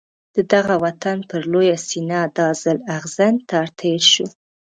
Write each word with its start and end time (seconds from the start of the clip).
د 0.35 0.37
دغه 0.53 0.75
وطن 0.85 1.17
پر 1.29 1.41
لویه 1.51 1.77
سینه 1.87 2.21
دا 2.37 2.47
ځل 2.61 2.77
اغزن 2.97 3.33
تار 3.49 3.67
تېر 3.79 4.01
شو. 4.13 4.25